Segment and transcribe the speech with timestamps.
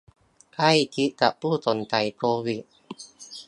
[0.55, 2.63] ใกล้ชิดกับผู้สงสัยโควิด